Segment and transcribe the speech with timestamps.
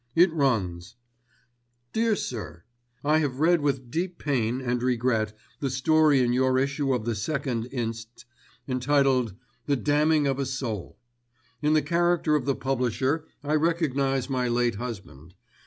[0.15, 0.95] It runs:—
[1.93, 2.63] "'DEAR SIR,
[3.03, 7.11] "'I have read with deep pain and regret the story in your issue of the
[7.11, 8.25] 2nd inst.,
[8.67, 9.35] entitled
[9.67, 10.97] The Damning of a Soul.
[11.61, 15.35] In the character of the publisher I recognise my late husband.